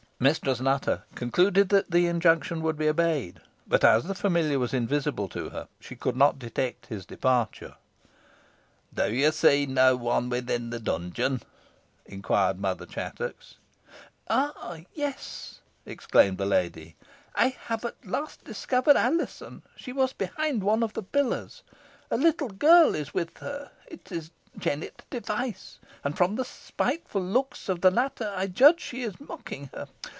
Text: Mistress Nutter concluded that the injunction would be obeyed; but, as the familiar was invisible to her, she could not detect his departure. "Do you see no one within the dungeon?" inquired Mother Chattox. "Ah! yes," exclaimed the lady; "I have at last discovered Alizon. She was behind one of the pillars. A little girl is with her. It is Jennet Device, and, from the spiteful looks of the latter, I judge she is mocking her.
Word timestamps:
Mistress 0.23 0.59
Nutter 0.61 1.01
concluded 1.15 1.69
that 1.69 1.89
the 1.89 2.05
injunction 2.05 2.61
would 2.61 2.77
be 2.77 2.87
obeyed; 2.87 3.41
but, 3.65 3.83
as 3.83 4.03
the 4.03 4.13
familiar 4.13 4.59
was 4.59 4.71
invisible 4.71 5.27
to 5.29 5.49
her, 5.49 5.67
she 5.79 5.95
could 5.95 6.15
not 6.15 6.37
detect 6.37 6.85
his 6.85 7.07
departure. 7.07 7.73
"Do 8.93 9.11
you 9.11 9.31
see 9.31 9.65
no 9.65 9.95
one 9.95 10.29
within 10.29 10.69
the 10.69 10.79
dungeon?" 10.79 11.41
inquired 12.05 12.59
Mother 12.59 12.85
Chattox. 12.85 13.55
"Ah! 14.29 14.81
yes," 14.93 15.61
exclaimed 15.87 16.37
the 16.37 16.45
lady; 16.45 16.95
"I 17.33 17.55
have 17.65 17.83
at 17.83 18.05
last 18.05 18.43
discovered 18.43 18.97
Alizon. 18.97 19.63
She 19.75 19.91
was 19.91 20.13
behind 20.13 20.61
one 20.63 20.83
of 20.83 20.93
the 20.93 21.01
pillars. 21.01 21.63
A 22.11 22.17
little 22.17 22.49
girl 22.49 22.93
is 22.93 23.11
with 23.11 23.39
her. 23.39 23.71
It 23.87 24.11
is 24.11 24.29
Jennet 24.59 25.01
Device, 25.09 25.79
and, 26.03 26.15
from 26.15 26.35
the 26.35 26.45
spiteful 26.45 27.23
looks 27.23 27.69
of 27.69 27.81
the 27.81 27.89
latter, 27.89 28.31
I 28.37 28.45
judge 28.47 28.81
she 28.81 29.01
is 29.01 29.19
mocking 29.19 29.71
her. 29.73 29.87